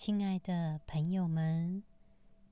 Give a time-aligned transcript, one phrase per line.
[0.00, 1.82] 亲爱的朋友们，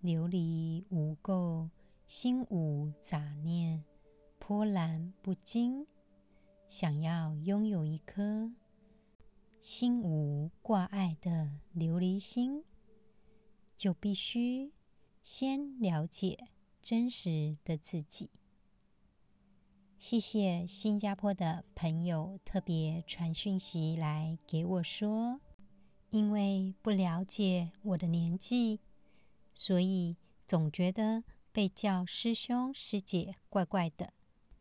[0.03, 1.71] 琉璃无垢，
[2.05, 3.85] 心无杂念，
[4.41, 5.87] 波澜不惊。
[6.69, 8.51] 想要拥有一颗
[9.61, 12.65] 心无挂碍的琉璃心，
[13.77, 14.73] 就必须
[15.23, 16.49] 先了解
[16.83, 18.29] 真实的自己。
[20.01, 25.41] 谢谢新加坡的朋友特别传讯息来给我说，
[26.17, 28.81] 因为不了解我的年纪，
[29.55, 34.15] 所以总觉得被叫师兄师姐怪怪的。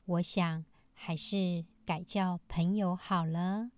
[0.03, 3.71] 我想还是改叫朋友好了，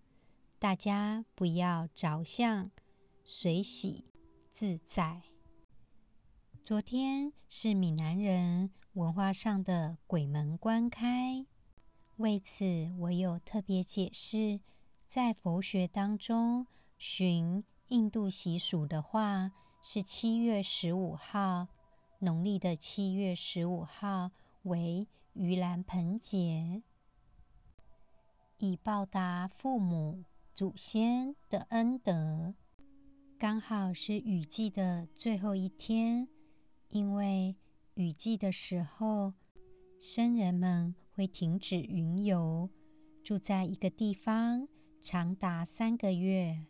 [0.58, 2.72] 大家不要着相，
[3.24, 4.06] 随喜
[4.52, 5.22] 自在。
[6.66, 11.46] 昨天是闽南人文化上的鬼门关开，
[12.16, 14.62] 为此我有特别解释，
[15.06, 16.66] 在佛学当中，
[16.98, 21.68] 寻印度习俗的话，是七月十五号，
[22.20, 24.32] 农历的七月十五号
[24.64, 26.84] 为盂兰盆节，
[28.58, 32.54] 以报答父母祖先的恩德，
[33.40, 36.28] 刚好是雨季的最后一天。
[36.90, 37.56] 因为
[37.94, 39.34] 雨季的时候，
[39.98, 42.70] 僧人们会停止云游，
[43.24, 44.68] 住在一个地方
[45.02, 46.66] 长达三个月。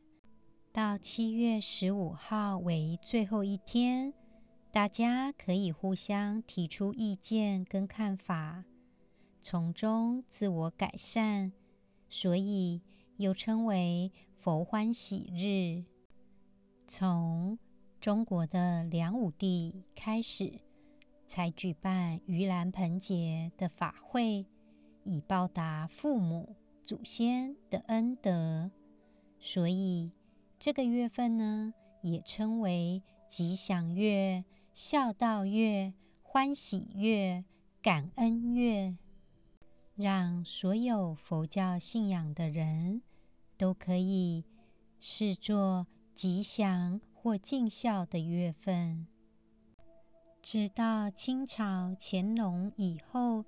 [0.78, 4.14] 到七月十五号为最后一天，
[4.72, 8.64] 大家可以互相提出意见跟看法，
[9.42, 11.52] 从中自我改善，
[12.08, 12.84] 所以
[13.16, 15.84] 又称为佛欢喜日。
[16.86, 17.58] 从
[18.00, 20.60] 中国的梁武帝开始，
[21.26, 24.46] 才举办盂兰盆节的法会，
[25.04, 28.70] 以报答父母祖先的恩德。
[29.40, 30.12] 所以
[30.60, 37.44] 这个月份呢，也称为吉祥月、孝道月、欢喜月、
[37.82, 38.96] 感恩月，
[39.96, 43.02] 让所有佛教信仰的人
[43.58, 44.44] 都可以
[45.00, 47.00] 视作吉祥。
[47.20, 49.06] 或尽孝的月份，
[50.42, 53.44] 直到清朝乾隆以后，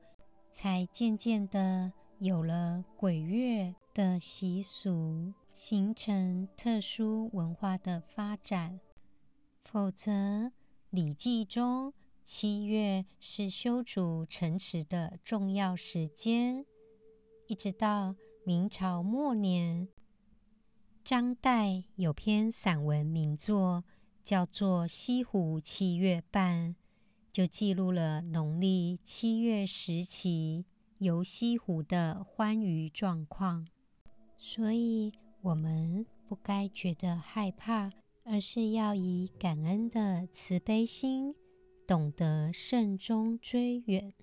[0.51, 8.79] 才渐渐的有了鬼月的习俗，形成特殊文化的发展。
[9.65, 10.09] 否则，
[10.89, 11.93] 《礼记》中
[12.23, 16.65] 七月是修筑城池的重要时间，
[17.47, 18.15] 一直到
[18.45, 19.89] 明朝末年。
[21.03, 23.83] 张岱有篇散文名作，
[24.23, 26.69] 叫做《西湖七月半》，
[27.33, 30.65] 就记录了农历七月时期
[30.99, 33.67] 游西湖的欢愉状况。
[34.37, 37.91] 所以，我们不该觉得害怕，
[38.25, 41.33] 而是要以感恩的慈悲心，
[41.87, 44.13] 懂得慎终追远。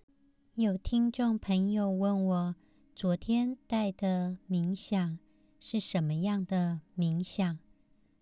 [0.56, 2.56] 有听众朋友问我，
[2.94, 5.18] 昨天带的冥想。
[5.58, 7.58] 是什么样的冥想？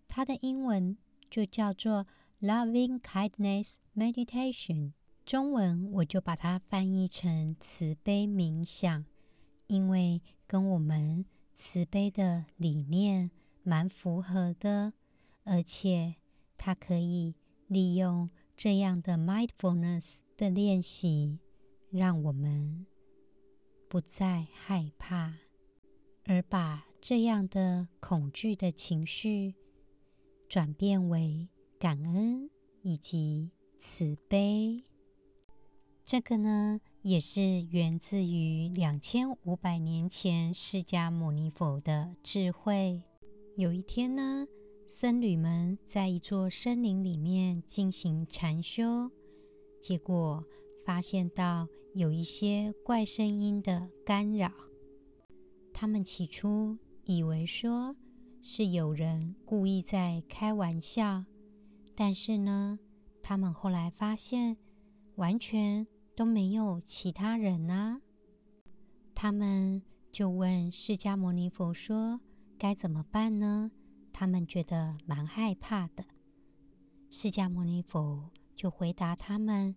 [0.07, 0.97] 它的英文
[1.29, 2.07] 就叫做
[2.41, 4.93] Loving Kindness Meditation，
[5.27, 9.05] 中文我就把它翻译成慈悲冥想，
[9.67, 13.31] 因为跟我们慈悲的理念
[13.63, 14.93] 蛮符合的，
[15.45, 16.17] 而且
[16.59, 17.35] 它可以
[17.69, 21.39] 利用这样的 mindfulness 的练习，
[21.91, 22.85] 让我们
[23.89, 25.35] 不再害怕，
[26.25, 29.55] 而把这样的恐惧的情绪
[30.49, 31.49] 转变为
[31.79, 32.51] 感恩
[32.83, 34.85] 以及慈悲，
[36.05, 43.03] 这个呢也是源自于两千五百年前释迦牟尼佛的智慧。
[43.59, 44.47] 有一天呢，
[44.87, 49.11] 僧侣们在一座森林里面进行禅修，
[49.79, 50.43] 结果
[50.87, 54.51] 发现到有一些怪声音的干扰，
[55.75, 57.95] 他们起初，以为说
[58.41, 61.27] 是有人故意在开玩笑，
[61.95, 62.79] 但是呢，
[63.21, 64.57] 他们后来发现
[65.17, 68.01] 完全都没有其他人啊。
[69.15, 69.83] 他们
[70.13, 72.21] 就问释迦牟尼佛说
[72.59, 73.71] ：“该怎么办呢？”
[74.13, 76.05] 他们觉得蛮害怕的。
[77.11, 79.75] 释迦牟尼佛就回答他们，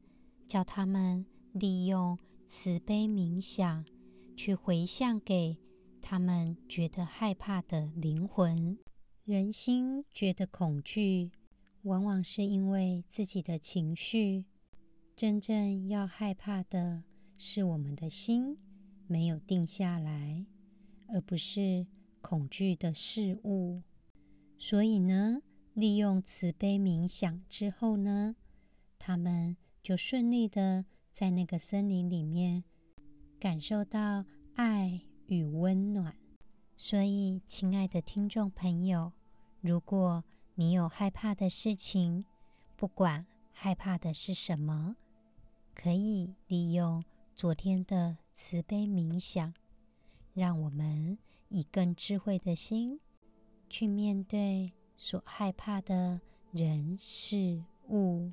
[0.48, 2.18] 叫他们利用
[2.48, 3.86] 慈悲冥想
[4.36, 5.58] 去回向给。
[6.00, 8.78] 他们觉得害怕的灵魂，
[9.26, 11.32] 人心觉得恐惧，
[11.82, 14.46] 往往是因为自己的情绪。
[15.18, 17.02] 真正要害怕的
[17.40, 18.56] 是我们的心
[19.08, 20.46] 没有定下来，
[21.08, 21.88] 而不是
[22.22, 23.82] 恐惧的事物。
[24.60, 25.42] 所以呢，
[25.74, 28.36] 利用慈悲冥想之后呢，
[29.00, 32.64] 他们就顺利的在那个森林里面
[33.40, 34.24] 感受到
[34.54, 36.16] 爱与温暖。
[36.76, 39.12] 所以，亲爱的听众朋友，
[39.62, 40.24] 如果
[40.54, 42.24] 你有害怕的事情，
[42.76, 44.96] 不管害怕的是什么，
[45.80, 47.04] 可以利用
[47.36, 49.54] 昨天的慈悲冥想，
[50.34, 51.16] 让我们
[51.50, 53.00] 以更智慧的心
[53.70, 56.20] 去面对所害怕的
[56.52, 58.32] 人事物。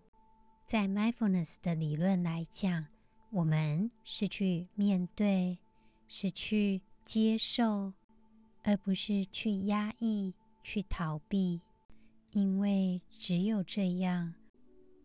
[0.66, 2.86] 在 Mindfulness 的理论来讲，
[3.28, 5.58] 我们是去面对，
[6.08, 7.92] 是去接受。
[8.66, 10.32] 而不是去压抑、
[10.62, 11.60] 去逃避，
[12.30, 14.32] 因为只有这样，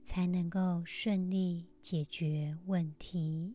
[0.10, 3.54] 才能够顺利解决问题。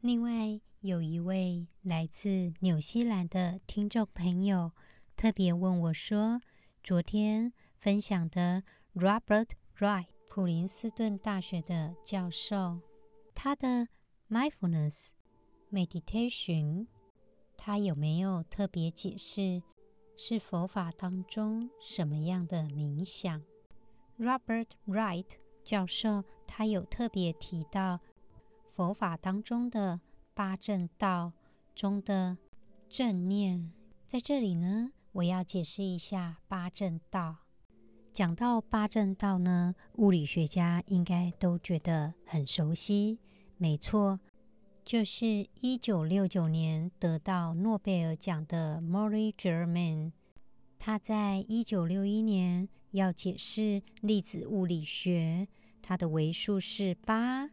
[0.00, 4.72] 另外，有一位来自纽西兰的听众朋友
[5.14, 6.40] 特别问我说
[6.82, 8.62] ：“昨天分享的
[8.94, 12.80] Robert Wright 普林斯顿大学的教授，
[13.34, 13.88] 他的
[14.30, 15.10] Mindfulness
[15.70, 16.86] Meditation。”
[17.58, 19.62] 他有没有特别解释
[20.16, 23.42] 是佛法当中什么样的冥想
[24.18, 25.26] ？Robert Wright
[25.64, 28.00] 教授他有特别提到
[28.74, 30.00] 佛法当中的
[30.34, 31.32] 八正道
[31.74, 32.36] 中的
[32.88, 33.72] 正念。
[34.06, 37.38] 在这里呢，我要解释一下八正道。
[38.12, 43.18] 讲到八正道呢，物理学家应该都觉得很熟悉。
[43.56, 44.20] 没错。
[44.84, 50.12] 就是一九六九年得到诺贝尔奖的 Murray German，
[50.78, 55.48] 他在一九六一年要解释粒子物理学，
[55.82, 57.50] 它的维数是八，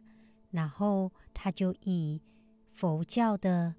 [0.50, 2.20] 然后他就以
[2.70, 3.74] 佛教的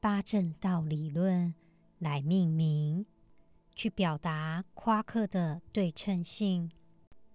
[0.00, 1.54] 八正道理论
[1.98, 3.06] 来命名，
[3.74, 6.70] 去表达夸克的对称性。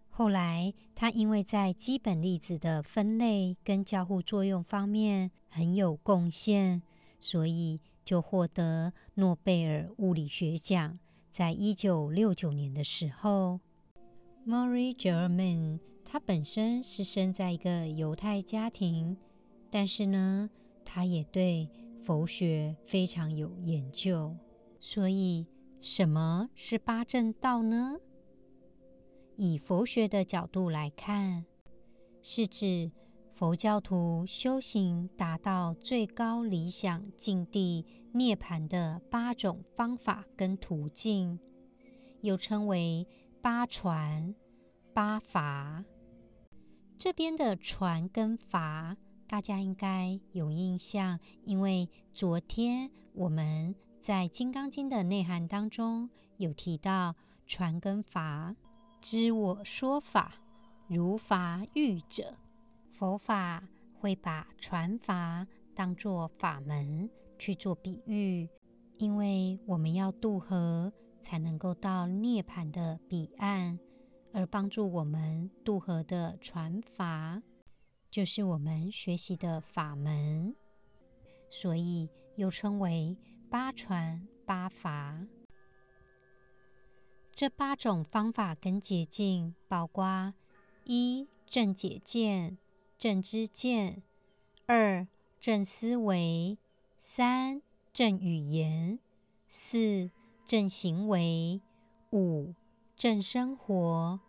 [0.10, 6.82] 后来，他因为在基本粒子的分类跟交互作用方面很有贡献，
[7.20, 11.00] 所以就获得诺贝尔物理学奖。
[11.32, 13.62] 在一九六九年的时候
[14.48, 19.18] ，Murray Gell-Mann 他本身是生在一个犹太家庭，
[19.70, 20.50] 但是呢，
[20.84, 21.70] 他也对
[22.04, 24.36] 佛学非常有研究。
[24.80, 25.46] 所以，
[25.82, 27.98] 什么是八正道呢？
[29.36, 31.46] 以佛学的角度来看，
[32.22, 32.92] 是指
[33.34, 41.40] 佛教徒修行达到最高理想境地涅槃的八种方法跟途径，
[42.22, 43.08] 又称为
[43.42, 44.36] 八传、
[44.94, 45.86] 八法。
[46.98, 48.98] 这边的传跟法，
[49.28, 57.16] 大家应该有印象，因为昨天我们在《金刚经》的内涵当中有提到
[57.48, 58.56] 传跟法。
[59.00, 60.34] 知我说法，
[60.88, 62.36] 如法喻者。
[62.92, 63.64] 佛法
[63.94, 68.50] 会把传法当作法门去做比喻，
[68.98, 73.80] 因为我们要渡河，才能够到涅槃的彼岸，
[74.34, 77.42] 而帮助我们渡河的船筏，
[78.10, 80.56] 就是我们学习的法门，
[81.50, 83.18] 所以又称为
[83.50, 85.28] 八船八筏。
[87.32, 90.34] 这八种方法跟捷径，包括：
[90.84, 92.58] 一、正解见、
[92.98, 94.02] 正知见；
[94.66, 95.08] 二、
[95.40, 96.58] 正思维；
[96.98, 97.62] 三、
[97.94, 99.00] 正语言；
[99.48, 100.12] 四、
[100.50, 101.62] 正行为；
[102.12, 102.56] 五、
[102.96, 104.20] 正生活；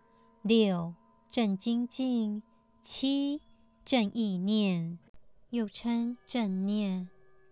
[0.43, 0.95] 六、
[1.31, 2.43] 正精进；
[2.83, 3.41] 七、
[3.87, 4.99] 正意念，
[5.49, 7.09] 又称正念；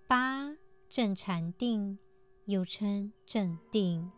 [0.07, 0.55] 八、
[0.91, 1.97] 正禅定，
[2.45, 4.13] 又称正定。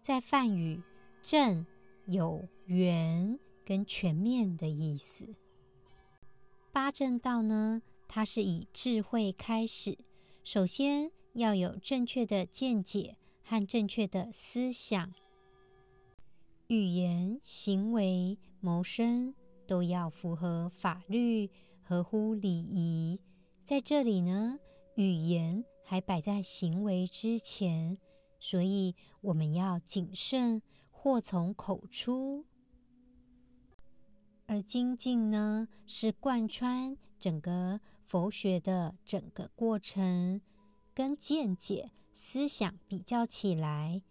[0.00, 0.82] 在梵语，
[1.22, 1.64] 正
[2.06, 5.36] 有圆跟全面的意思。
[6.72, 9.96] 八正道呢，它是以智慧开始，
[10.42, 15.12] 首先要有正确的见解和正确的思想，
[16.66, 19.34] 语言、行为、谋生
[19.66, 21.50] 都要符合法律，
[21.82, 23.20] 合乎礼仪。
[23.64, 24.58] 在这里呢，
[24.96, 27.98] 语言还摆在行为之前。
[28.40, 32.44] 所以我们要谨慎，祸从口出。
[34.46, 40.40] 而精进呢，是贯穿整个佛学的整个过程，
[40.98, 44.02] 跟见解、思想比较起来，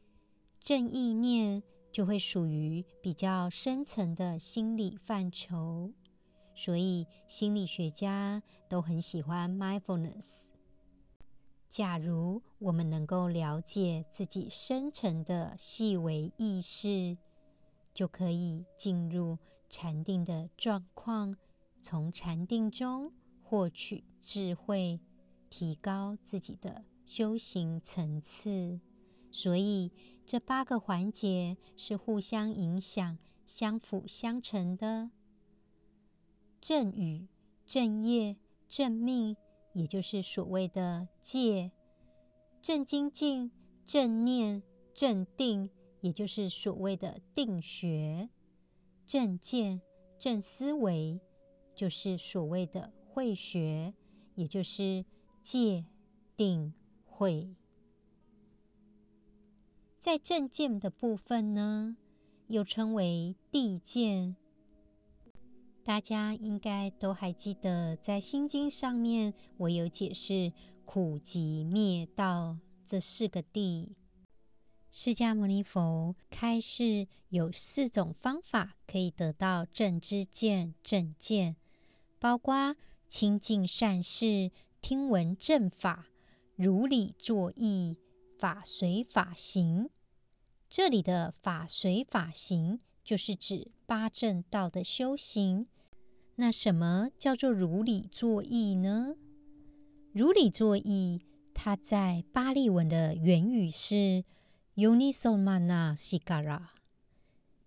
[0.62, 5.92] 正意念就会属于比较深层的心理范畴。
[6.56, 10.46] 所以心理学家都很喜欢 mindfulness。
[11.68, 17.18] 假如我们能够了解自己深层的细微意识，
[17.94, 19.38] 就可以进入
[19.70, 21.36] 禅定的状况，
[21.82, 23.12] 从禅定中
[23.44, 25.02] 获取智慧，
[25.50, 28.80] 提高自己的修行层次。
[29.32, 29.92] 所以，
[30.26, 35.12] 这八个环节是互相影响、相辅相成的。
[36.60, 37.28] 正语、
[37.66, 38.38] 正业、
[38.68, 39.36] 正命，
[39.74, 41.72] 也就是所谓的戒；
[42.62, 43.52] 正精进、
[43.86, 44.64] 正念、
[44.94, 45.70] 正定，
[46.02, 48.30] 也就是所谓的定学；
[49.06, 49.82] 正见、
[50.18, 51.20] 正思维，
[51.76, 53.94] 就是所谓的慧学，
[54.36, 55.06] 也就是
[55.50, 55.86] 戒、
[56.36, 56.74] 定、
[57.06, 57.56] 慧。
[59.98, 61.96] 在正见的部分呢，
[62.48, 64.36] 又称为地见。
[65.86, 70.52] 大家应该都还记得，在《心经》上面，我有解释
[70.84, 73.96] 苦集灭道这四个地。
[74.92, 81.56] 释迦牟尼佛开示有四种方法可以得到正知见、正见，
[82.20, 82.76] 包括
[83.08, 84.52] 亲近善事、
[84.82, 86.08] 听闻正法、
[86.56, 87.98] 如理作意、
[88.38, 89.90] 法随法行。
[90.70, 95.68] 这里的法随法行，就是指八正道的修行。
[96.36, 99.16] 那什么叫做如理作意呢？
[100.14, 101.22] 如理作意，
[101.54, 104.24] 它在巴利文的原语是
[104.76, 106.68] “Yonisomanāsikara”，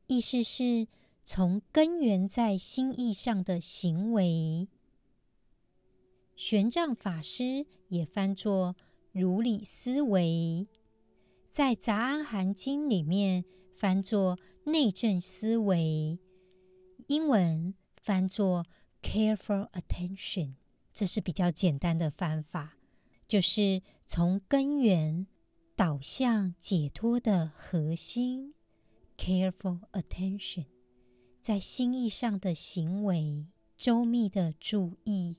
[0.07, 0.87] 意思是
[1.25, 4.69] 从根源在心意上的行为。
[6.41, 8.75] 玄奘法师也翻作
[9.13, 10.67] 如理思维。
[11.51, 13.45] 在《杂阿含经》里面
[13.77, 16.19] 翻作内证思维，
[17.09, 18.65] 英文翻作
[19.03, 20.55] careful attention，
[20.95, 22.79] 这是比较简单的翻法，
[23.29, 25.27] 就是从根源
[25.77, 28.55] 导向解脱的核心。
[29.19, 30.65] careful attention，
[31.43, 33.45] 在心意上的行为，
[33.77, 35.37] 周密的注意，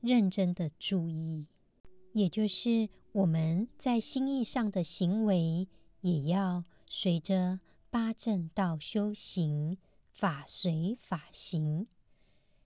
[0.00, 1.46] 认真的注意，
[2.12, 2.88] 也就是。
[3.12, 5.66] 我们在心意上的行为，
[6.02, 7.58] 也要随着
[7.90, 9.78] 八正道修行，
[10.12, 11.88] 法随法行。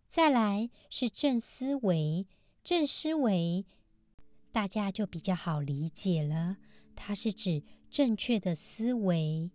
[0.06, 2.26] 再来是正思维，
[2.62, 3.64] 正思维
[4.52, 6.58] 大家就比较好理解了，
[6.94, 9.50] 它是指正确的思维，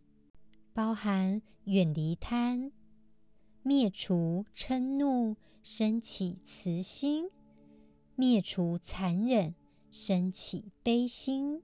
[0.73, 2.71] 包含远离贪、
[3.61, 7.29] 灭除嗔怒、升起慈心、
[8.19, 9.55] 灭除残忍。
[9.89, 11.63] 升起悲心，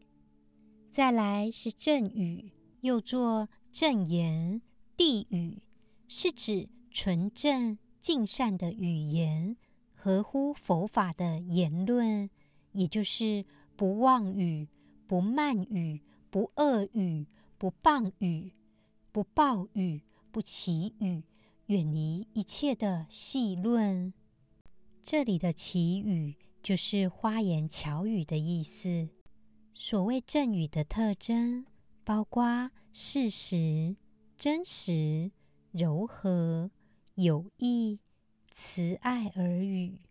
[0.89, 4.62] 再来是正语，又作正言。
[4.97, 5.62] 谛语
[6.07, 9.57] 是指纯正尽善的语言，
[9.93, 12.29] 合乎佛法的言论，
[12.71, 13.45] 也就是
[13.75, 14.69] 不妄语、
[15.05, 17.27] 不慢语、不恶语、
[17.59, 18.53] 不谤语、
[19.12, 21.21] 不暴语、不綺语，
[21.67, 24.12] 远离一切的戏论。
[25.03, 26.38] 这里的綺语。
[26.65, 29.10] 就是花言巧语的意思。
[29.75, 31.63] 所谓正语的特征，
[32.03, 33.95] 包括事实、
[34.36, 35.31] 真实、
[35.69, 36.72] 柔和、
[37.13, 38.00] 有益、
[38.51, 40.01] 慈爱耳语。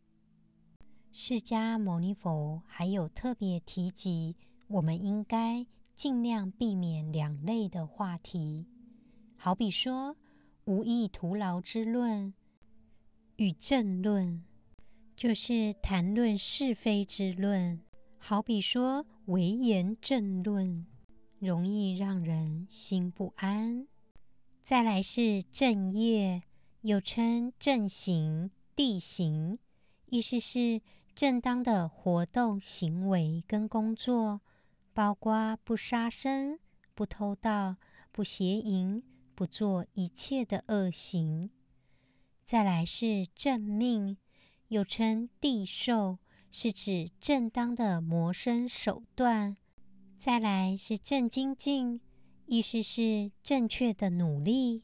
[1.10, 4.36] 释迦牟尼佛还有特别提及，
[4.68, 8.68] 我们应该尽量避免两类的话题，
[9.36, 10.16] 好比说
[10.66, 12.32] 无益徒劳之论
[13.38, 14.44] 与正论。
[15.16, 17.80] 就是谈论是非之论，
[18.18, 20.84] 好比说微言正论，
[21.38, 23.86] 容易让人心不安。
[24.62, 26.42] 再来是正业，
[26.80, 29.58] 又称正行、地行，
[30.06, 30.82] 意思是
[31.14, 34.40] 正当的活动、行为跟工作，
[34.92, 36.58] 包括不杀生、
[36.94, 37.76] 不偷盗、
[38.10, 39.02] 不邪淫、
[39.36, 41.50] 不做一切的恶行。
[42.44, 44.16] 再来是正命。
[44.68, 46.18] 又称谛受，
[46.50, 49.56] 是指正当的谋生手段。
[50.16, 52.00] 再来是正精进，
[52.46, 54.82] 意思是正确的努力，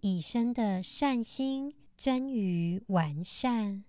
[0.00, 3.84] 以生的善心臻于完善。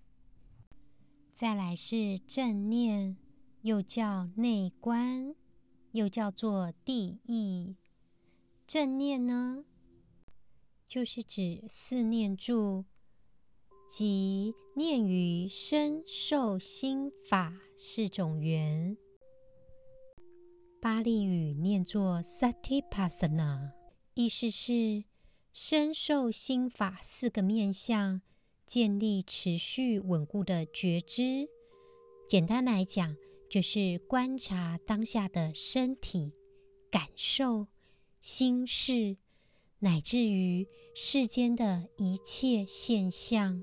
[1.32, 3.16] 再来是正念，
[3.62, 5.34] 又叫内观，
[5.92, 7.76] 又叫做地意。
[8.66, 9.64] 正念呢，
[10.88, 12.84] 就是指四念住。
[13.88, 18.96] 即念于身受心法四种缘，
[20.80, 23.70] 巴利语念作 Satipasana，
[24.14, 25.04] 意思是
[25.52, 28.20] 身受心法四个面向，
[28.66, 31.48] 建立持续稳固的觉知。
[32.28, 33.16] 简单来讲，
[33.48, 36.32] 就是观察当下的身体
[36.90, 37.68] 感受、
[38.20, 39.16] 心事，
[39.78, 43.62] 乃至于世间的一切现象。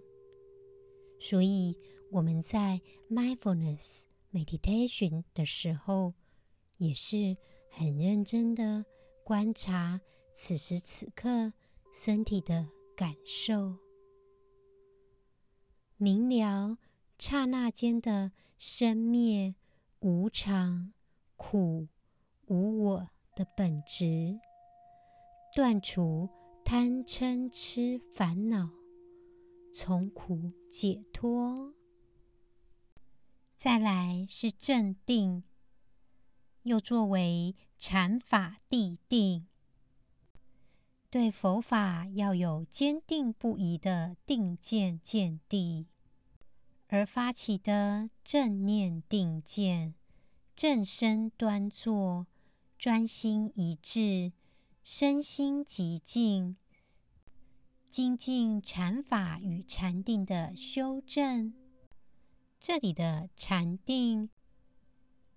[1.23, 1.77] 所以
[2.11, 4.03] 我们在 mindfulness
[4.33, 6.13] meditation 的时候，
[6.75, 7.37] 也是
[7.71, 8.83] 很认真的
[9.23, 10.01] 观察
[10.33, 11.53] 此时此刻
[11.93, 13.77] 身体的感受，
[15.95, 16.77] 明了
[17.17, 19.55] 刹那间的生灭
[20.01, 20.91] 无常、
[21.37, 21.87] 苦
[22.47, 24.41] 无我的本质，
[25.55, 26.27] 断除
[26.65, 28.69] 贪嗔痴烦恼，
[29.73, 31.73] 从苦解脱。
[33.57, 35.43] 再来是正定，
[36.61, 39.47] 又作为禅法谛定。
[41.09, 45.87] 对佛法要有坚定不移的定见见地，
[46.87, 49.95] 而发起的正念定见，
[50.55, 52.27] 正身端坐，
[52.77, 54.33] 专心一致，
[54.83, 56.57] 身心极静，
[57.93, 61.53] 精进禅法与禅定的修正。
[62.59, 64.31] 这里的禅定，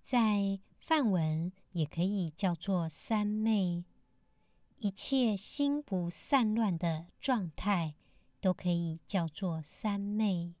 [0.01, 3.85] 在梵文也可以叫做三昧。
[4.79, 7.93] 一切心不散乱的状态，
[8.41, 10.55] 都可以叫做三昧。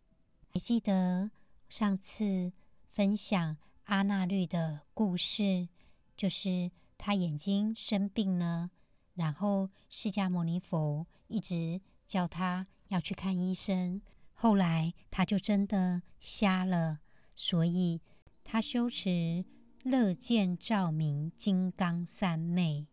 [0.53, 1.31] 还记得
[1.67, 2.53] 上次
[2.91, 5.67] 分享阿那律的故事，
[6.15, 8.69] 就是他眼睛生病了，
[9.15, 14.01] 然后释迦牟尼佛一直叫他要去看医生，
[14.33, 16.99] 后来他就真的瞎了，
[17.35, 18.01] 所以
[18.43, 19.45] 他修持
[19.83, 22.87] 乐见照明金刚三昧。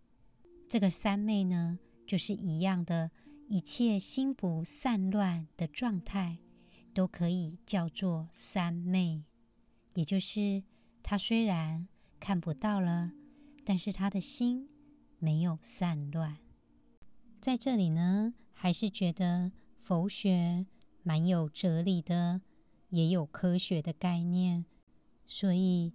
[0.69, 3.11] 这个三昧呢，就是一样的，
[3.49, 6.38] 一切心不散乱的状态，
[6.93, 9.25] 都可以叫做三昧。
[9.95, 10.64] 也就是
[11.03, 11.87] 他虽然
[12.19, 13.12] 看不到了，
[13.64, 14.69] 但是他的心
[15.19, 16.38] 没有散乱。
[17.45, 20.65] 在这里呢，还是觉得佛学
[21.02, 22.41] 蛮有哲理的，
[22.89, 24.65] 也有科学的概念，
[25.26, 25.93] 所以。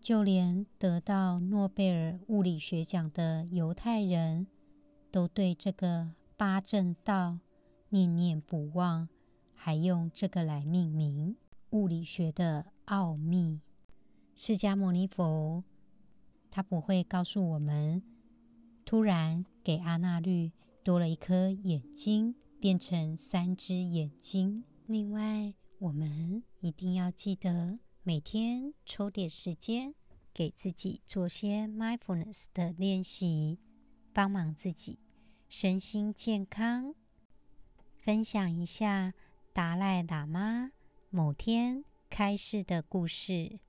[0.00, 4.48] 就连得到诺贝尔物理学奖的犹太人
[5.12, 7.38] 都对这个八正道
[7.90, 9.08] 念念不忘，
[9.54, 11.36] 还用这个来命名
[11.70, 13.60] 物理学的奥秘。
[14.34, 15.62] 释迦牟尼佛
[16.50, 18.02] 他不会告诉我们，
[18.84, 24.64] 突然给阿那律多了一颗眼睛，变成三只眼睛。
[24.86, 27.78] 另外，我们一定要记得。
[28.02, 29.94] 每天抽点时间，
[30.34, 33.60] 给自己做些 mindfulness 的练习，
[34.12, 34.98] 帮忙自己
[35.48, 36.94] 身心健康。
[37.96, 39.14] 分享一下
[39.52, 40.72] 达赖喇嘛
[41.10, 43.60] 某天开示的故事。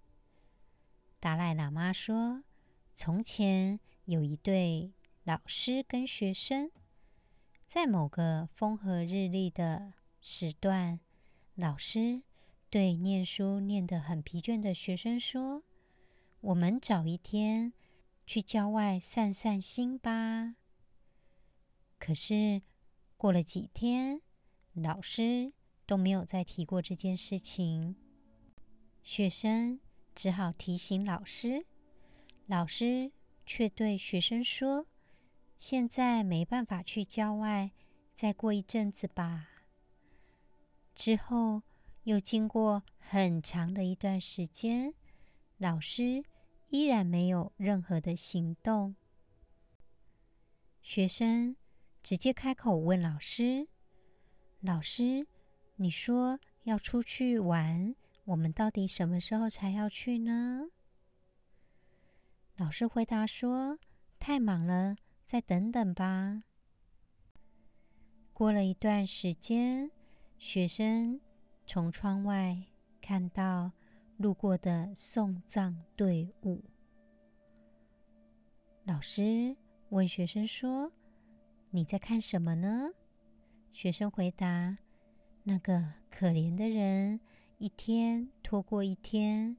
[1.19, 2.43] 达赖喇嘛说
[2.95, 4.91] ：“从前有一对
[5.24, 6.72] 老师跟学生，
[7.66, 11.00] 在某个风和日丽的时段，
[11.56, 12.24] 老师。”
[12.70, 15.62] 对念书念得很疲倦的学生说
[16.42, 17.72] ：“我们找一天
[18.26, 20.56] 去郊外散散心吧。”
[22.00, 22.64] 可是
[23.16, 24.24] 过了几天，
[24.74, 25.54] 老师
[25.86, 27.96] 都没有再提过这件事情。
[29.04, 29.80] 学生
[30.16, 31.68] 只好提醒老师，
[32.48, 33.12] 老师
[33.46, 34.88] 却对学生说
[35.58, 37.72] ：“现在没办法去郊外，
[38.16, 39.50] 再过一阵子吧。”
[40.96, 41.63] 之后。
[42.04, 44.94] 又经过很长的一段时间，
[45.58, 46.26] 老师
[46.68, 48.98] 依然没有任何的行动。
[50.82, 51.56] 学生
[52.02, 53.70] 直接开口问老师
[54.60, 55.26] ：“老师，
[55.78, 60.72] 你说要出去玩，我们到底什么时候才要去呢？”
[62.58, 63.80] 老师回答说
[64.20, 66.44] ：“太忙了，再等等吧。”
[68.34, 69.92] 过了一段时间，
[70.38, 71.20] 学生。
[71.66, 72.62] 从窗外
[73.02, 73.72] 看到
[74.18, 76.62] 路过的送葬队伍，
[78.84, 79.56] 老师
[79.88, 80.92] 问学生说
[81.72, 82.90] ：“你在看什么呢？”
[83.72, 84.78] 学生回答
[85.44, 87.22] ：“那个可怜的人，
[87.60, 89.56] 一天拖过一天，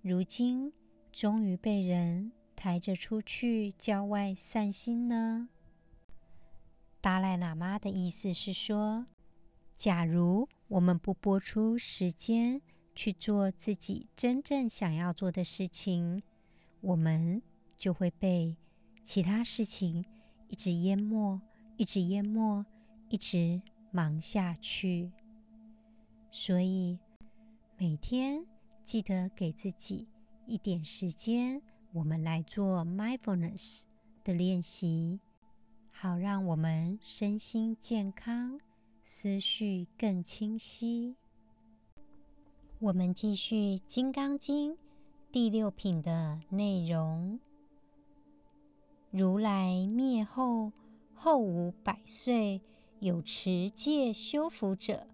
[0.00, 0.72] 如今
[1.12, 5.50] 终于被人抬着出去郊外散心呢。”
[7.00, 9.06] 达赖喇嘛的意思是说，
[9.76, 12.60] 假如我们不拨出时间
[12.94, 16.22] 去做自己真正想要做的事情，
[16.80, 17.40] 我们
[17.76, 18.56] 就会被
[19.04, 20.04] 其他事情
[20.48, 21.40] 一直淹没，
[21.76, 22.64] 一直淹没，
[23.08, 25.12] 一直忙下去。
[26.32, 26.98] 所以
[27.78, 28.44] 每天
[28.82, 30.08] 记得给自己
[30.46, 31.62] 一点时间，
[31.96, 33.84] 我们来做 mindfulness
[34.22, 35.18] 的练习。
[35.90, 38.60] 好让我们身心健康，
[39.02, 41.16] 思绪更清晰。
[42.80, 43.56] 我们继续
[43.86, 44.74] 《金刚经》
[45.32, 47.40] 第六品的内容。
[49.10, 50.72] 如来灭后，
[51.14, 52.60] 后五百岁，
[53.00, 55.06] 有持戒修福者，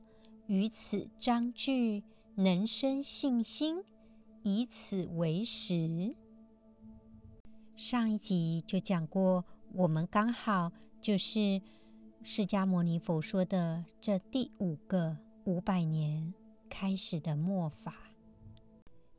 [0.49, 2.03] 于此章句
[2.35, 3.85] 能生信心，
[4.42, 6.16] 以此为食。
[7.76, 11.61] 上一集就讲过，我们刚好就是
[12.22, 16.32] 释迦牟尼佛说的这第五个五百年
[16.68, 17.94] 开始的末法，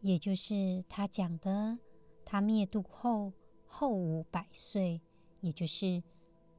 [0.01, 1.77] 也就是他讲的，
[2.25, 3.33] 他灭度后。
[3.75, 5.01] 后五百岁，
[5.41, 6.03] 也就是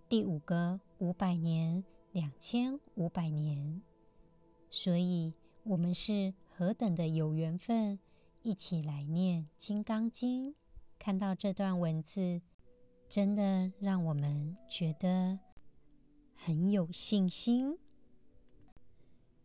[0.09, 3.81] 第五个五百年，两千五百年。
[4.69, 8.01] 所以，我们是何等的有缘分，
[8.43, 10.51] 一起来念《金刚经》。
[11.05, 12.41] 看到这段文字，
[13.11, 15.39] 真的让我们觉得
[16.35, 17.79] 很有信心。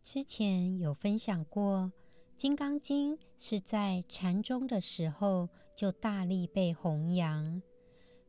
[0.02, 1.92] 之前有分享过，
[2.38, 5.50] 《金刚经》是在禅宗的时候。
[5.76, 7.62] 就大力被弘扬，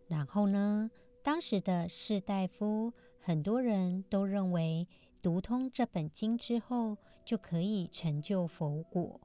[0.08, 0.90] 然后呢，
[1.22, 4.88] 当时的士大夫很多人都认为
[5.22, 9.20] 读通这本经之后就可以成就佛果，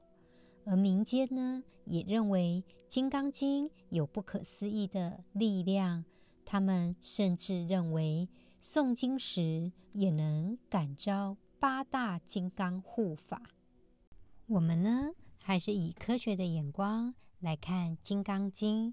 [0.67, 6.05] 而民间呢也认为《金刚经》有不可思议的力量，
[6.45, 8.29] 他们甚至认为
[8.61, 13.41] 诵经时也能感召八大金刚护法。
[14.47, 17.15] 我们呢，还是以科学的眼光。
[17.39, 18.91] 来看《金刚经》，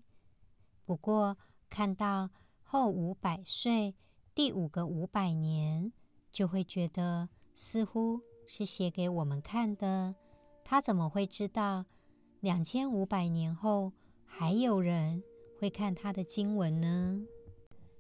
[0.86, 1.38] 不过
[1.70, 2.30] 看到
[2.62, 3.96] 后五百岁，
[4.36, 5.92] 第五个五百年，
[6.32, 10.14] 就会觉得似乎是写给我们看的。
[10.74, 11.86] 他怎么会知道
[12.40, 13.94] 两千五百年后
[14.26, 15.22] 还有人
[15.60, 17.22] 会看他的经文呢？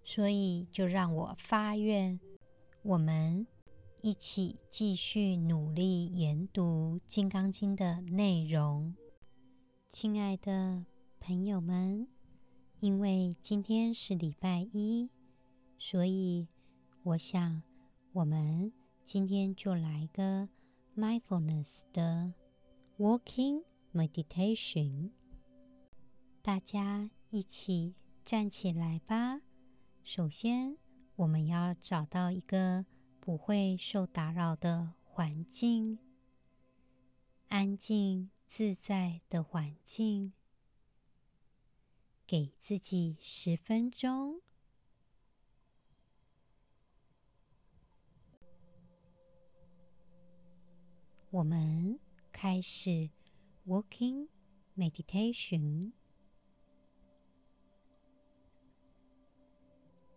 [0.03, 2.19] 所以就让我发愿，
[2.81, 3.45] 我们
[4.01, 8.95] 一起继续努力研读《金刚经》的内容。
[9.87, 10.83] 亲爱的
[11.19, 12.07] 朋友们，
[12.79, 15.11] 因为今天是礼拜一，
[15.77, 16.47] 所以
[17.03, 17.61] 我想
[18.13, 20.49] 我们今天就来个
[20.97, 22.33] mindfulness 的
[23.03, 25.11] walking meditation。
[26.41, 29.41] 大家一起站起来吧。
[30.05, 30.77] 首先，
[31.17, 32.85] 我们要找到一个
[33.19, 35.99] 不会受打扰的环境，
[37.49, 38.29] 安静。
[38.47, 40.31] 自在的环境，
[42.27, 44.41] 给自己十分钟。
[51.31, 51.99] 我们
[52.43, 53.09] 开始
[53.65, 54.27] walking
[54.75, 55.93] meditation。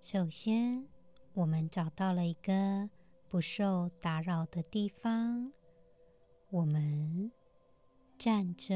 [0.01, 0.89] 首先，
[1.35, 2.91] 我们找到了一个
[3.29, 5.53] 不受打扰的地方，
[6.51, 7.31] 我们。
[8.19, 8.75] 站着，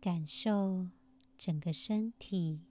[0.00, 0.88] 感受
[1.36, 2.62] 整个身体，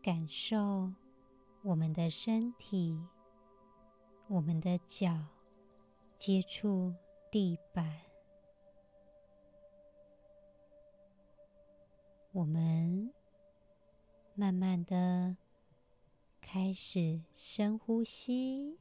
[0.00, 0.94] 感受
[1.62, 2.98] 我们的身体，
[4.28, 5.26] 我们的脚
[6.18, 6.94] 接触
[7.30, 8.00] 地板，
[12.32, 13.12] 我们
[14.34, 15.36] 慢慢的。
[16.52, 18.76] 开始深呼吸，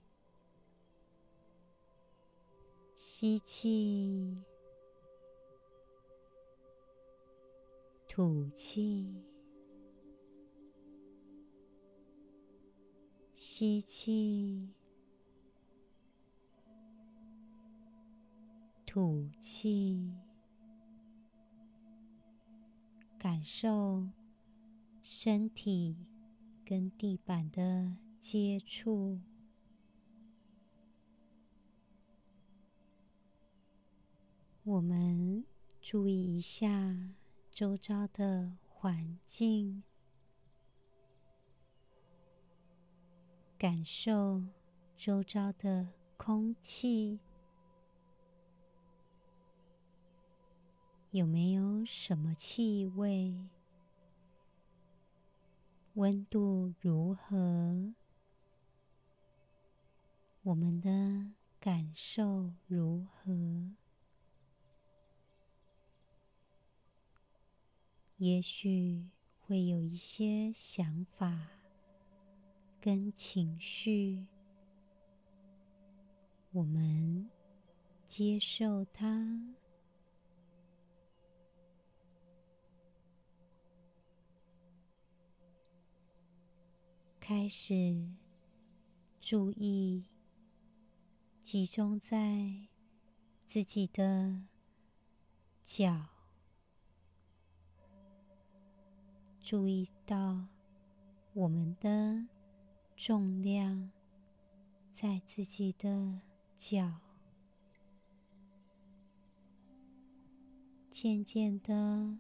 [2.96, 4.42] 吸气，
[8.08, 9.24] 吐气，
[13.51, 14.69] 吸气，
[18.85, 20.13] 吐气，
[23.17, 24.07] 感受
[25.01, 25.97] 身体。
[26.63, 29.19] 跟地板的接触，
[34.62, 35.43] 我们
[35.81, 37.15] 注意一下
[37.49, 39.81] 周遭的环境，
[43.60, 44.41] 感受
[44.95, 47.19] 周遭的空气，
[51.12, 53.36] 有没有什么气味？
[55.95, 57.93] 温度如何？
[60.43, 63.74] 我们的感受如何？
[68.15, 71.59] 也许会有一些想法
[72.82, 74.26] 跟情绪
[76.52, 77.30] 我们
[78.08, 79.56] 接受它。
[87.20, 88.10] 开始
[89.22, 90.06] 注意
[91.44, 92.70] 集中在
[93.46, 94.48] 自己的
[95.63, 96.08] 脚
[99.39, 100.48] 注意到
[101.34, 102.38] 我们的
[103.01, 103.89] 重量
[104.91, 106.19] 在自己的
[106.57, 106.99] 脚。
[110.91, 112.17] 渐渐的，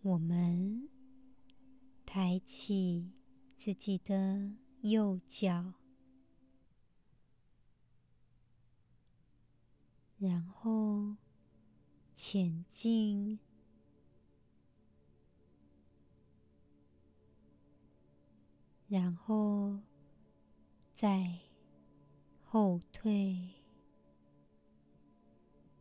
[0.00, 0.88] 我们
[2.06, 3.12] 抬起
[3.58, 5.74] 自己的右脚，
[10.16, 11.14] 然后
[12.14, 13.38] 前进，
[18.94, 19.76] 然后
[20.94, 21.40] 再
[22.44, 23.48] 后退，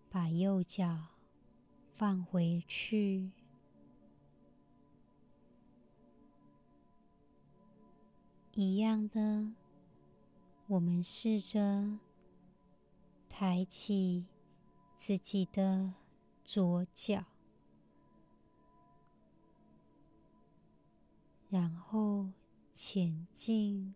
[0.10, 1.10] 把右脚。
[1.96, 3.30] 放回去，
[8.54, 9.54] 一样的，
[10.66, 12.00] 我们试着
[13.30, 14.26] 抬起
[14.98, 15.94] 自己的
[16.44, 17.24] 左脚，
[21.50, 22.32] 然后
[22.86, 23.96] 前进，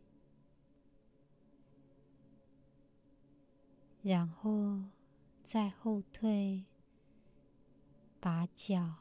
[4.02, 4.82] 然后
[5.44, 6.64] 再后退。
[8.20, 8.96] 把脚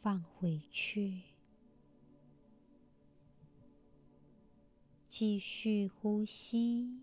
[0.00, 1.22] 放回去，
[5.08, 7.02] 继续呼吸，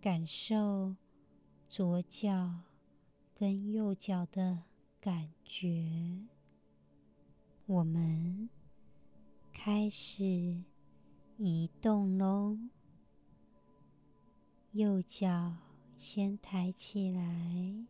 [0.00, 0.96] 感受
[1.68, 2.60] 左脚
[3.34, 4.64] 跟右脚的
[5.00, 6.26] 感觉。
[7.66, 8.50] 我们
[9.60, 10.62] 开始
[11.36, 12.56] 移动喽，
[14.70, 15.56] 右脚
[15.98, 17.84] 先抬起来。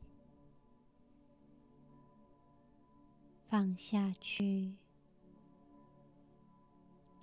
[3.46, 4.76] 放下去，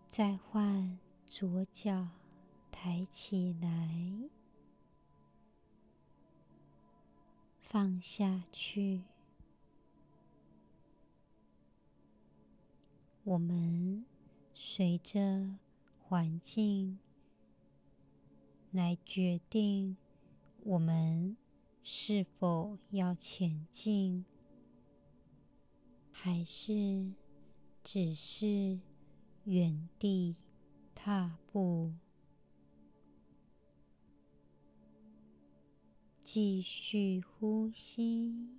[0.08, 2.10] 再换左脚
[2.72, 4.30] 抬起来，
[7.60, 9.02] 放下去。
[13.24, 14.06] 我们
[14.68, 15.60] 随着
[16.00, 16.98] 环境
[18.72, 19.96] 来决定，
[20.64, 21.38] 我们
[21.84, 24.26] 是否要前进。
[26.12, 27.12] 还是
[27.84, 28.80] 只是
[29.44, 30.36] 原地
[30.96, 31.94] 踏步，
[36.24, 38.50] 继续呼吸，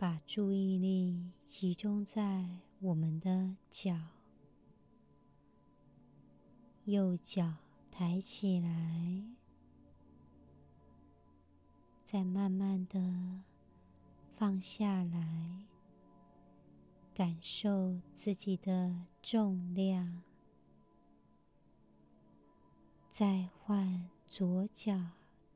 [0.00, 3.98] 把注意力集中在我们的脚，
[6.84, 7.56] 右脚
[7.90, 9.24] 抬起来。
[12.04, 13.42] 再慢慢的
[14.36, 15.66] 放下来，
[17.12, 20.22] 感受自己的重量。
[23.10, 24.96] 再换左脚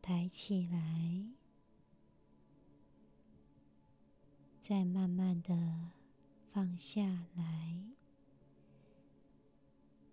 [0.02, 1.26] 抬起来，
[4.72, 5.90] 再慢慢的
[6.50, 7.90] 放下来，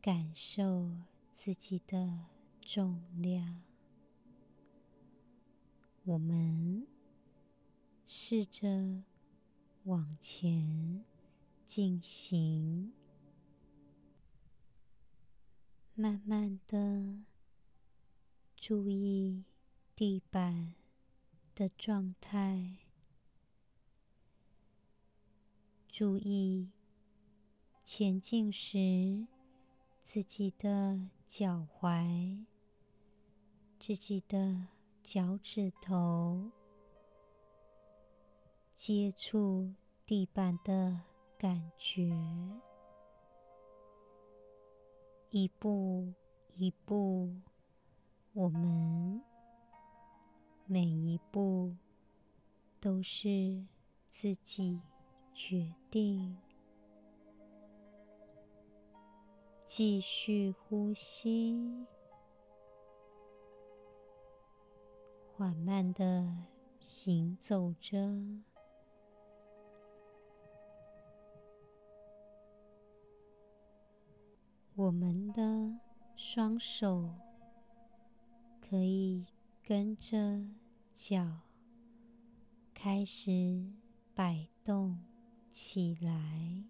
[0.02, 0.92] 感受
[1.32, 2.26] 自己的
[2.60, 3.64] 重量。
[6.04, 6.86] 我们
[8.06, 9.02] 试着
[9.86, 11.06] 往前
[11.66, 12.92] 进行，
[15.96, 17.24] 慢慢的
[18.58, 19.46] 注意
[19.96, 20.74] 地板
[21.56, 22.76] 的状态，
[26.00, 26.70] 注意
[27.84, 29.28] 前进时
[30.06, 32.46] 自己的脚踝，
[33.78, 34.68] 自己的。
[35.04, 36.52] 脚趾头
[38.76, 39.74] 接触
[40.06, 41.02] 地板的
[41.38, 42.16] 感觉，
[45.32, 46.14] 一步
[46.54, 47.34] 一步，
[48.32, 49.22] 我们
[50.66, 51.76] 每一步
[52.80, 53.66] 都是
[54.10, 54.80] 自己
[55.42, 56.38] 决定。
[59.66, 61.88] 继续呼吸。
[65.32, 66.28] 缓慢的
[66.82, 68.44] 行走着，
[74.76, 75.80] 我们的
[76.18, 77.16] 双手
[78.60, 79.26] 可以
[79.64, 80.46] 跟着
[80.94, 81.40] 脚
[82.74, 83.72] 开始
[84.14, 85.00] 摆动
[85.62, 86.64] 起来。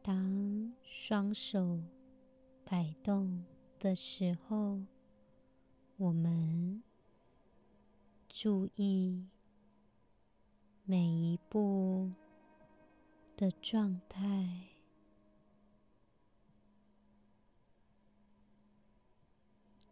[0.00, 1.82] 当双手
[2.64, 3.44] 摆动
[3.78, 4.80] 的时候，
[5.98, 6.82] 我们
[8.26, 9.28] 注意
[10.86, 12.10] 每一步
[13.36, 14.68] 的状态，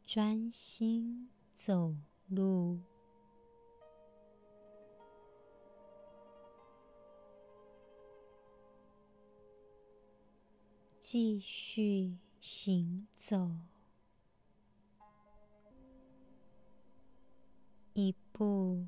[0.07, 1.95] 专心走
[2.27, 2.81] 路，
[11.11, 13.49] 继续行走。
[17.95, 18.87] 一步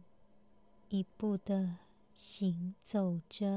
[0.90, 1.78] 一步的
[2.14, 3.48] 行走着，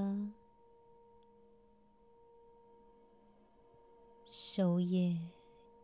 [4.25, 5.19] 手也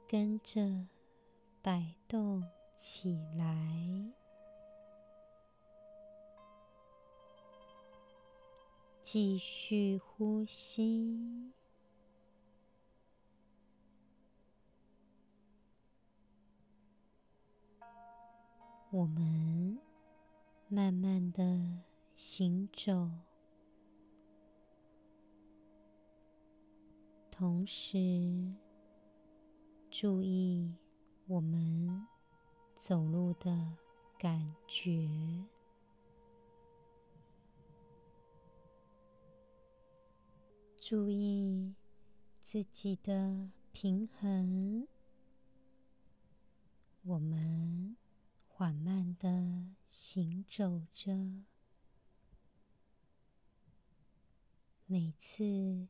[0.07, 0.87] 跟着
[1.61, 2.41] 摆动
[2.77, 4.09] 起来，
[9.03, 11.51] 继续呼吸。
[18.91, 19.77] 我们
[20.67, 21.43] 慢慢的
[22.15, 23.11] 行走，
[27.29, 28.51] 同时
[29.91, 30.73] 注意
[31.27, 32.07] 我们
[32.77, 33.77] 走路的
[34.17, 35.07] 感觉，
[40.81, 41.75] 注意
[42.39, 44.87] 自己的平衡。
[47.03, 47.95] 我们。
[48.59, 51.45] 缓慢的行走着，
[54.85, 55.87] 每次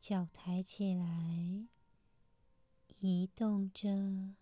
[0.00, 1.68] 脚抬起来，
[2.98, 4.34] 移动着，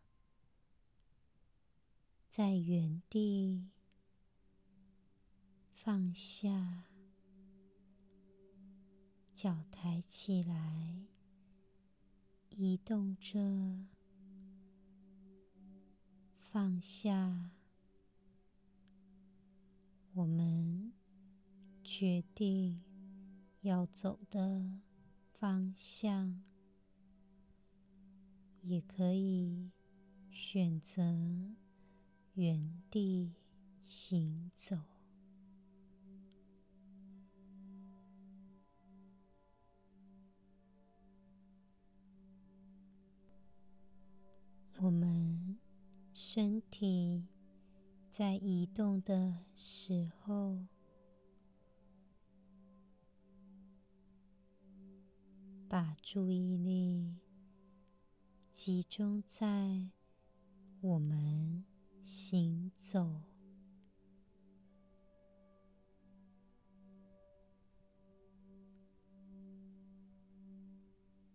[2.31, 3.69] 在原地
[5.75, 6.85] 放下，
[9.35, 11.05] 脚抬起来，
[12.49, 13.85] 移动着。
[16.53, 17.51] 放下，
[20.12, 20.93] 我们
[21.83, 22.83] 决定
[23.62, 24.79] 要走的
[25.33, 26.43] 方向，
[28.61, 29.71] 也可以
[30.31, 31.03] 选择
[32.35, 33.33] 原地
[33.87, 34.92] 行走。
[46.35, 47.27] 身体
[48.09, 50.64] 在移动的时候，
[55.68, 57.18] 把注意力
[58.51, 59.90] 集中在
[60.81, 61.66] 我们
[62.03, 63.21] 行走，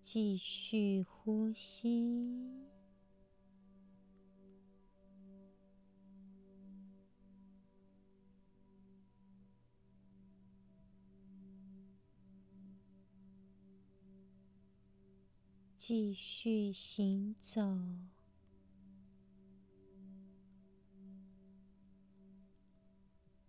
[0.01, 2.76] 继续呼吸。
[15.89, 17.62] 继续行走，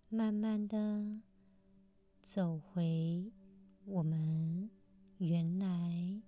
[0.09, 1.19] 慢慢的
[2.23, 3.33] 走回
[3.87, 4.71] 我们
[5.17, 6.23] 原来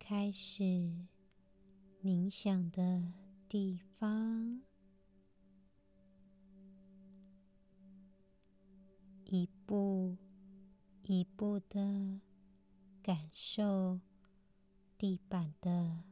[0.00, 0.64] 开始
[2.02, 3.12] 冥想的
[3.48, 4.62] 地方，
[9.26, 10.16] 一步
[11.04, 12.18] 一步的
[13.00, 14.00] 感受。
[14.96, 16.04] 地板的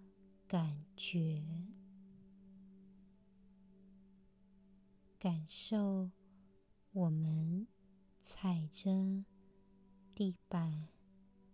[0.49, 1.43] 感觉，
[5.19, 6.11] 感受
[6.93, 7.67] 我们
[8.23, 9.25] 踩着
[10.15, 10.89] 地板，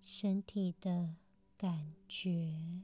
[0.01, 1.17] 身体的
[1.57, 2.83] 感觉。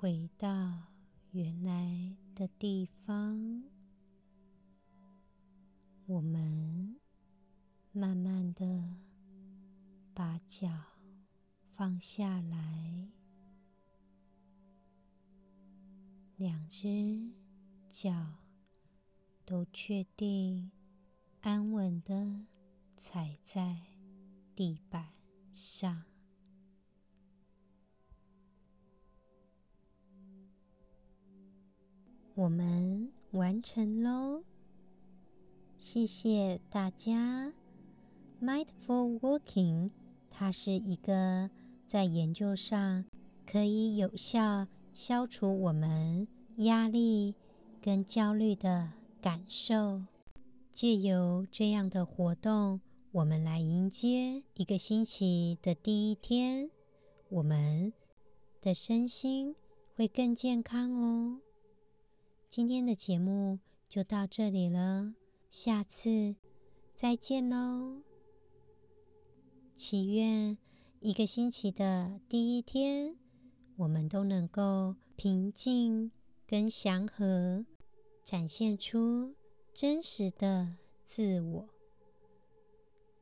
[0.00, 0.48] 回到
[1.32, 3.64] 原来的地方，
[6.06, 7.00] 我们
[7.90, 8.94] 慢慢的
[10.14, 10.68] 把脚
[11.74, 13.08] 放下来，
[16.36, 17.32] 两只
[17.88, 18.36] 脚
[19.44, 20.70] 都确定
[21.40, 22.46] 安稳的
[22.96, 23.82] 踩在
[24.54, 25.08] 地板
[25.52, 26.07] 上。
[32.38, 34.44] 我们完成喽，
[35.76, 37.52] 谢谢大家。
[38.40, 39.90] Mindful Walking，
[40.30, 41.50] 它是一个
[41.84, 43.04] 在研究上
[43.44, 46.28] 可以有效消除我们
[46.58, 47.34] 压力
[47.82, 50.02] 跟焦虑的感受。
[50.70, 52.80] 借由这样的活动，
[53.10, 56.70] 我们来迎接一个星期的第一天，
[57.30, 57.92] 我们
[58.60, 59.56] 的身心
[59.96, 61.40] 会更健康哦。
[62.50, 63.58] 今天的节目
[63.90, 65.14] 就到这里了，
[65.50, 66.34] 下次
[66.94, 68.00] 再见喽。
[69.76, 70.56] 祈愿
[71.00, 73.16] 一个星期的第一天，
[73.76, 76.10] 我们都能够平静
[76.46, 77.66] 跟祥和，
[78.24, 79.34] 展现出
[79.74, 81.68] 真实的自我。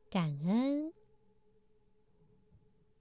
[0.09, 0.93] 感恩。